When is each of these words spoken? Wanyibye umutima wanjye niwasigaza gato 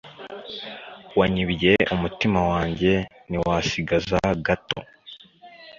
Wanyibye 1.17 1.73
umutima 1.95 2.39
wanjye 2.51 2.91
niwasigaza 3.29 4.19
gato 4.45 4.79